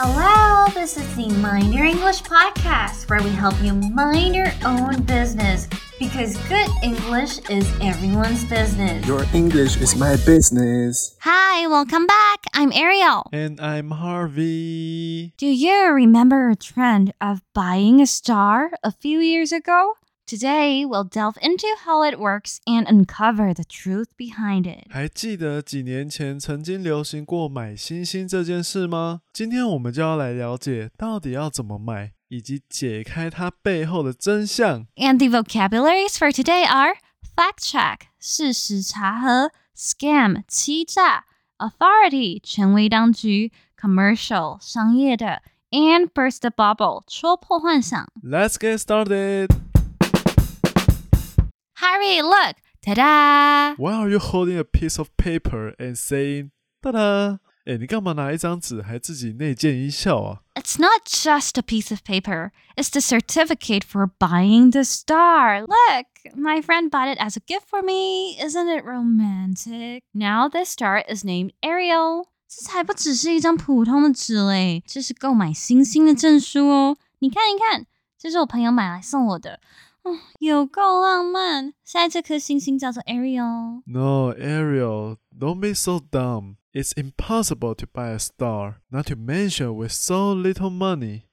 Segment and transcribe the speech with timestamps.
[0.00, 5.02] Hello, this is the Mind Your English podcast where we help you mind your own
[5.02, 5.66] business
[5.98, 9.04] because good English is everyone's business.
[9.06, 11.16] Your English is my business.
[11.22, 12.44] Hi, welcome back.
[12.54, 13.28] I'm Ariel.
[13.32, 15.34] And I'm Harvey.
[15.36, 19.94] Do you remember a trend of buying a star a few years ago?
[20.27, 24.85] Today, we'll delve into how it works and uncover the truth behind it.
[24.89, 29.21] 还记得几年前曾经流行过买星星这件事吗？
[29.33, 34.87] 今天我们就要来了解到底要怎么买，以及解开它背后的真相。
[34.95, 36.95] And the vocabularies for today are
[37.35, 41.25] fact check 事实查核，scam 欺诈，
[41.57, 45.41] authority 权威当局，commercial 商业的，
[45.71, 48.07] and burst the bubble 戳破幻想。
[48.23, 49.49] Let's get started.
[51.90, 53.74] Harvey, look, ta-da!
[53.78, 56.50] Why are you holding a piece of paper and saying
[56.82, 57.38] ta-da?
[57.64, 62.50] Eh, 哎，你干嘛拿一张纸还自己内建一笑啊？It's not just a piece of paper.
[62.76, 65.62] It's the certificate for buying the star.
[65.62, 68.36] Look, my friend bought it as a gift for me.
[68.38, 70.02] Isn't it romantic?
[70.12, 72.26] Now this star is named Ariel.
[72.46, 76.98] 这才不只是一张普通的纸嘞，这是购买星星的证书哦。
[77.20, 77.86] 你看，你看，
[78.18, 79.60] 这是我朋友买来送我的。
[80.07, 81.73] 哦， 有够浪漫。
[81.83, 83.81] 现在这颗星星叫做 Ariel。
[83.85, 86.57] No, Ariel, don't be so dumb.
[86.73, 91.23] It's impossible to buy a star, not to mention with so little money.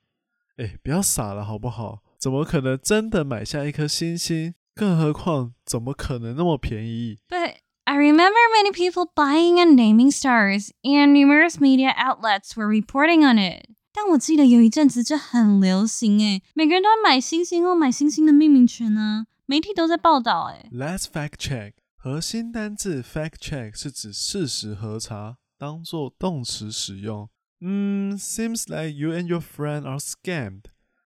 [0.56, 2.03] 哎，不要傻了好不好？
[2.19, 4.55] 怎么可能真的买下一颗星星？
[4.75, 7.19] 更何况，怎么可能那么便宜？
[7.28, 13.25] But I remember many people buying and naming stars, and numerous media outlets were reporting
[13.25, 13.64] on it.
[13.96, 20.70] 但我记得有一阵子这很流行诶，每个人都在买星星或买星星的命名权啊，媒体都在报道诶。
[20.72, 21.74] Let's fact check。
[21.96, 27.30] 核心单字 fact check 是指事实核查，当做动词使用。
[27.62, 30.66] 嗯，seems like you and your friend are scammed.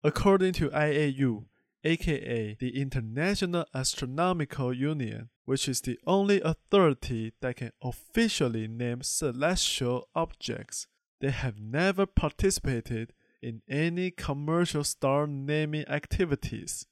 [0.03, 1.45] According to IAU,
[1.83, 10.09] aka the International Astronomical Union, which is the only authority that can officially name celestial
[10.15, 10.87] objects,
[11.23, 13.11] they have never participated
[13.41, 16.83] in any commercial star naming activities.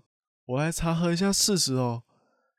[0.46, 2.04] 我来查核一下事实哦，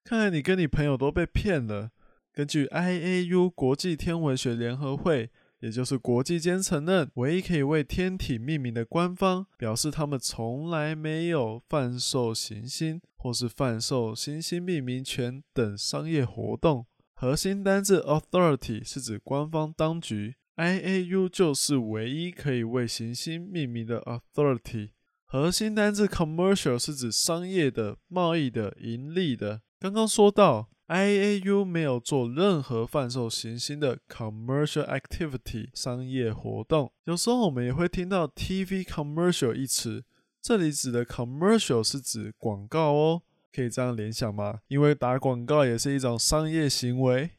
[0.04, 1.92] 看来你跟你朋友都被骗了。
[2.34, 16.86] 根据 IAU 国际天文学联合会，也就是国际间承认唯一可以为天体命名的官方，表示他们从来没有贩售行星或是贩售行星命名权等商业活动。
[17.14, 24.90] 核心单字 authority 是指官方当局，IAU 就是唯一可以为行星命名的 authority。
[25.26, 29.62] 核心单字 commercial 是指商业的、贸易的、盈利的。
[29.80, 36.92] 刚刚说到 IAU 没有做任何贩售行星的 commercial activity 商业活动。
[37.06, 40.04] 有时候我们也会听到 TV commercial 一词，
[40.42, 44.60] 这里指的 commercial 是指广告哦，可以这样联想吗？
[44.68, 47.32] 因为打广告也是一种商业行为。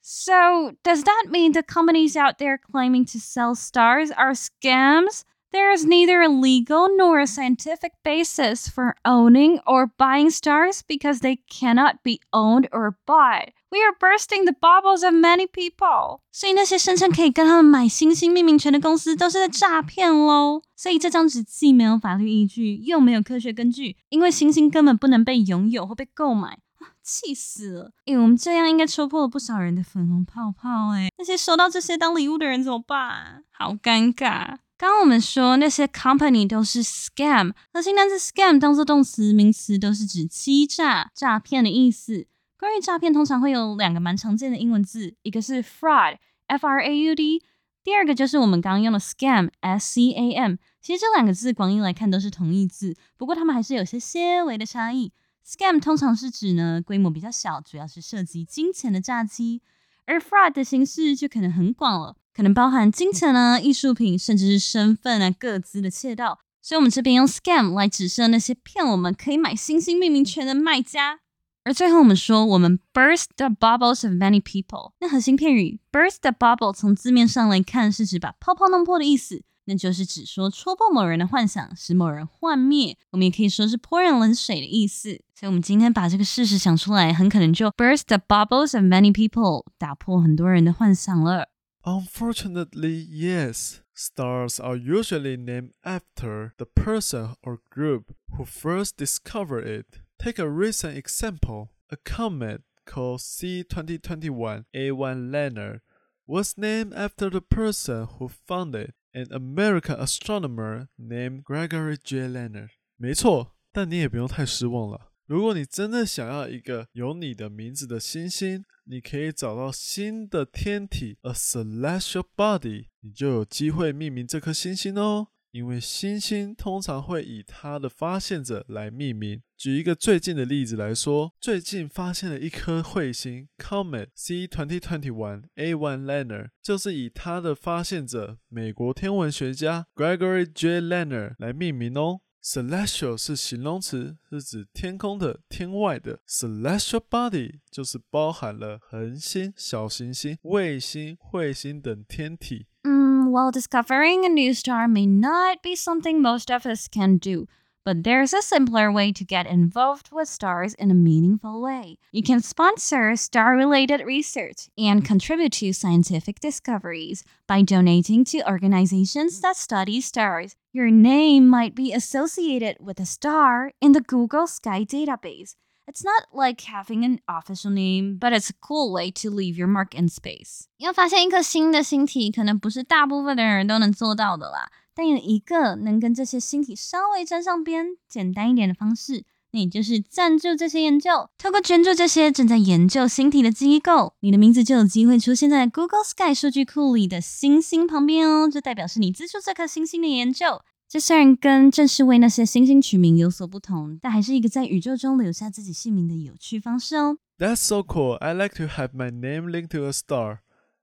[0.00, 5.24] So does that mean the companies out there claiming to sell stars are scams?
[5.50, 11.20] There is neither a legal nor a scientific basis for owning or buying stars because
[11.20, 13.50] they cannot be owned or bought.
[13.70, 16.20] We are bursting the bubbles of many people.
[16.32, 20.62] 所以那些声称可以跟他们买星星命名权的公司都是在诈骗喽。
[20.74, 26.58] 所以这张纸既没有法律依据，又没有科学根据，因为星星根本不能被拥有或被购买。
[27.01, 27.91] 气死了！
[28.05, 30.89] 诶，我们这样应该戳破了不少人的粉红泡泡。
[30.89, 33.43] 诶，那些收到这些当礼物的人怎么办？
[33.51, 34.57] 好尴尬。
[34.77, 42.27] 刚刚我们说那些 company 都是 scam，核心单词 scam 当做动词、名词都是指欺诈、诈骗的意思。
[42.57, 47.43] 关于诈骗，通常会有两个蛮常见的英文字，一个是 fraud，f r a u d，
[47.83, 50.55] 第二个就是我们刚刚用的 scam，s c a m。
[50.81, 55.11] 其实这两个字广义来看都是同义字，不过它们还是有些些微的差异。
[55.49, 59.63] Scam 通常是指呢规模比较小，主要是涉及金钱的诈欺，
[60.05, 66.37] 而 fraud 的形式就可能很广了，可能包含金钱啊、艺术品，甚至是身份啊、各资的窃盗。
[66.61, 71.21] 所以，我们这边用 scam 来指涉那些骗我们可以买星星命名权的卖家。
[71.63, 74.91] 而最后，我们说我们 burst the bubbles of many people。
[74.99, 79.41] 那核心片语 burst the bubble 从字面上来看是指把泡泡弄破的意思。
[79.68, 82.96] 那就是指说戳破某人的幻想，使某人幻灭。
[83.10, 85.20] 我们也可以说是泼人冷水的意思。
[85.34, 91.48] 所以，我们今天把这个事实想出来，很可能就 burst the bubbles of many people，打破很多人的幻想了。
[91.82, 93.80] Unfortunately, yes.
[93.96, 98.06] Stars are usually named after the person or group
[98.36, 100.00] who first discovered it.
[100.18, 101.68] Take a recent example.
[101.90, 105.82] A comet called C2021 A1 Leonard
[106.26, 112.27] was named after the person who founded An American astronomer named Gregory J.
[112.27, 112.69] Leonard。
[112.97, 115.11] 没错，但你也不用太失望了。
[115.25, 125.27] 如果你真的想要一个有你的名字的星星，你可以找到新的天体 a celestial body，你就有机会命名这颗星星哦。
[125.51, 129.41] 因为星星通常会以它的发现者来命名。
[129.57, 142.21] 举一个最近的例子来说，最近发现了一颗彗星 Comet C twenty twenty one A one Leonard，就是以它的发现者美国天文学家 Gregory J Leonard 来命名哦。
[142.41, 146.21] Celestial 是形容词，是指天空的、天外的。
[146.25, 152.67] Celestial body 就是包含了恒星、小行星、卫星、彗星等天体。
[152.83, 152.98] 嗯
[153.29, 157.47] well, discovering a new star may not be something most of us can do,
[157.85, 161.97] but there's a simpler way to get involved with stars in a meaningful way.
[162.11, 169.41] You can sponsor star related research and contribute to scientific discoveries by donating to organizations
[169.41, 170.55] that study stars.
[170.73, 175.55] Your name might be associated with a star in the Google Sky database.
[175.89, 179.67] It's not like having an official name, but it's a cool way to leave your
[179.67, 180.65] mark in space.
[180.77, 184.71] 要发现一颗新的星体，可能不是大部分的人都能做到的啦。
[184.93, 191.27] 但有一个能跟这些星体稍微沾上边、简单一点的方式，那也就是赞助这些研究。
[191.39, 200.61] 透过捐助这些正在研究星体的机构，你的名字就有机会出现在 Google Sky 数据库里的星星旁边哦，就代表是你资助这颗星星的研究。
[200.88, 207.18] 这虽然跟正式为那些星星取名有所不同，但还是一个在宇宙中留下自己姓名的有趣方式哦。
[207.38, 208.14] That's so cool.
[208.14, 210.38] I like to have my name linked to a star.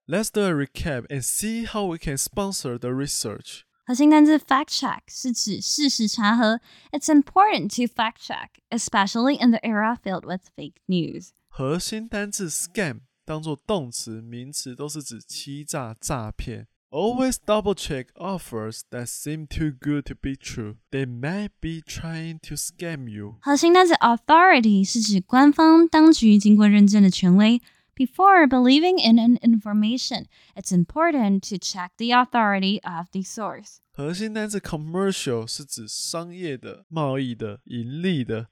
[0.06, 3.62] Let's do a recap and see how we can sponsor the research.
[3.86, 6.60] 核心单字 fact check 是指事实查核。
[6.92, 11.30] It's important to fact check, especially in the era filled with fake news.
[11.48, 16.68] 核心单字 scam 当做动词、名词都是指欺诈、诈骗。
[16.92, 20.76] Always double check offers that seem too good to be true.
[20.92, 23.38] They might be trying to scam you.
[23.40, 27.62] 核心单词 authority 是指官方当局经过认证的权威。
[27.96, 30.26] Before believing in an information,
[30.56, 33.78] it's important to check the authority of the source.
[33.94, 38.48] 核心单词 commercial 是指商业的、贸易的、盈利的。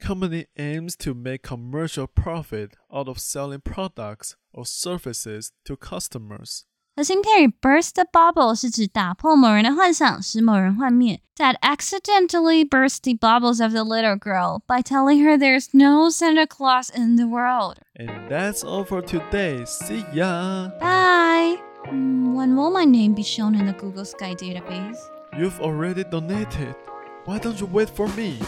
[0.00, 6.64] Company aims to make commercial profit out of selling products or services to customers.
[6.98, 11.20] 核心片语 burst the bubble 是指打破某人的幻想，使某人幻灭。
[11.36, 16.90] Dad accidentally burst the bubbles of the little girl by telling her there's no Santa Claus
[16.94, 17.78] in the world.
[17.96, 19.64] And that's all for today.
[19.66, 20.70] See ya.
[20.80, 21.58] Bye.
[21.90, 24.98] Mm, when will my name be shown in the Google Sky database?
[25.36, 26.76] You've already donated.
[27.24, 28.38] Why don't you wait for me?